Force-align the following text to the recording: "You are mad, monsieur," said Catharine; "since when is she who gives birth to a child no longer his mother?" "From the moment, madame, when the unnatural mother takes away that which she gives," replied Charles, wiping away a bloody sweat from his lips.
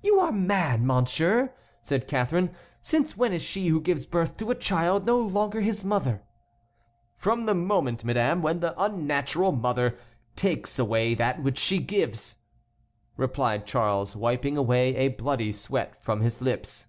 "You 0.00 0.20
are 0.20 0.30
mad, 0.30 0.84
monsieur," 0.84 1.52
said 1.82 2.06
Catharine; 2.06 2.54
"since 2.80 3.16
when 3.16 3.32
is 3.32 3.42
she 3.42 3.66
who 3.66 3.80
gives 3.80 4.06
birth 4.06 4.36
to 4.36 4.52
a 4.52 4.54
child 4.54 5.06
no 5.06 5.18
longer 5.18 5.60
his 5.60 5.84
mother?" 5.84 6.22
"From 7.16 7.46
the 7.46 7.54
moment, 7.56 8.04
madame, 8.04 8.42
when 8.42 8.60
the 8.60 8.80
unnatural 8.80 9.50
mother 9.50 9.98
takes 10.36 10.78
away 10.78 11.14
that 11.16 11.42
which 11.42 11.58
she 11.58 11.78
gives," 11.80 12.38
replied 13.16 13.66
Charles, 13.66 14.14
wiping 14.14 14.56
away 14.56 14.94
a 14.94 15.08
bloody 15.08 15.52
sweat 15.52 16.00
from 16.00 16.20
his 16.20 16.40
lips. 16.40 16.86